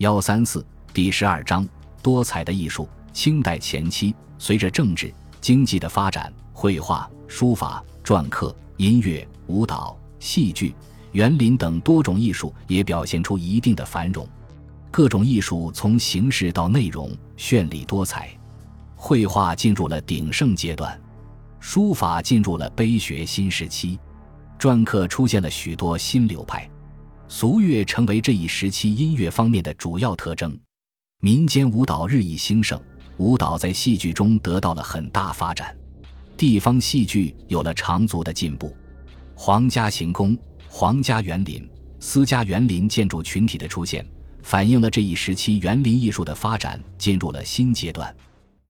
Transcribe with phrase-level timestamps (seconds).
[0.00, 1.68] 幺三四第十二章
[2.02, 2.88] 多彩的艺术。
[3.12, 10.74] 清代前期，随着政治经济的发展，绘画、书法、篆刻、音乐、舞蹈、戏剧、
[11.12, 14.26] 园林等多种艺术也表现出一定的繁荣。
[14.90, 18.30] 各种艺术从形式到内容绚丽多彩。
[18.96, 20.98] 绘画进入了鼎盛阶段，
[21.58, 23.98] 书法进入了碑学新时期，
[24.58, 26.66] 篆刻出现了许多新流派。
[27.32, 30.58] 俗乐成为这一时期音乐方面的主要特征，
[31.20, 32.78] 民间舞蹈日益兴盛，
[33.18, 35.74] 舞蹈在戏剧中得到了很大发展，
[36.36, 38.76] 地方戏剧有了长足的进步。
[39.36, 40.36] 皇家行宫、
[40.68, 41.66] 皇家园林、
[42.00, 44.04] 私家园林建筑群体的出现，
[44.42, 48.12] 反映了这一时期园林艺术的发展进入了新阶段。